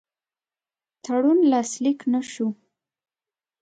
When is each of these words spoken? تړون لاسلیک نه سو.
تړون 1.03 1.39
لاسلیک 1.51 1.99
نه 2.11 2.21
سو. 2.31 2.47